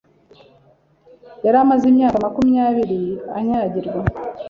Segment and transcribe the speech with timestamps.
[1.45, 3.01] yari amaze imyaka makumyabiri
[3.37, 4.01] anyagirwa